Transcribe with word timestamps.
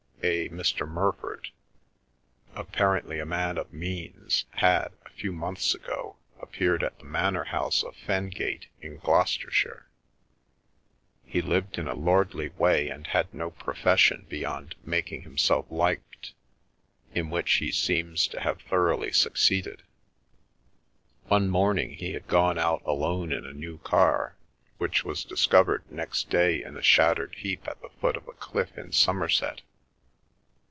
A" 0.23 0.49
Mr. 0.49 0.87
Murford/ 0.87 1.49
apparently 2.53 3.17
a 3.17 3.25
man 3.25 3.57
of 3.57 3.73
means, 3.73 4.45
had, 4.51 4.89
a 5.03 5.09
few 5.09 5.31
months 5.31 5.73
ago, 5.73 6.15
appeared 6.39 6.83
at 6.83 6.99
the 6.99 7.05
Manor 7.05 7.45
House 7.45 7.83
of 7.83 7.95
Fengate, 7.95 8.67
in 8.81 8.97
Gloucester 8.97 9.49
shire. 9.49 9.89
He 11.25 11.41
lived 11.41 11.79
in 11.79 11.87
a 11.87 11.95
lordly 11.95 12.49
way 12.49 12.87
and 12.87 13.07
had 13.07 13.33
no 13.33 13.49
profession 13.49 14.27
beyond 14.29 14.75
making 14.85 15.23
himself 15.23 15.65
liked, 15.71 16.33
in 17.15 17.31
which 17.31 17.53
he 17.53 17.71
seems 17.71 18.27
to 18.27 18.41
have 18.41 18.61
thoroughly 18.61 19.11
succeeded. 19.11 19.81
One 21.29 21.49
morning 21.49 21.93
he 21.93 22.11
had 22.13 22.27
gone 22.27 22.59
out 22.59 22.83
alone 22.85 23.31
in 23.31 23.43
a 23.43 23.53
new 23.53 23.79
car, 23.79 24.37
which 24.77 25.03
was 25.03 25.25
discovered 25.25 25.83
next 25.89 26.29
day 26.29 26.63
in 26.63 26.77
a 26.77 26.83
shattered 26.83 27.33
heap 27.39 27.67
at 27.67 27.81
the 27.81 27.89
foot 27.89 28.15
of 28.15 28.27
a 28.27 28.33
cliff 28.33 28.77
in 28.77 28.91
Somerset. 28.91 29.63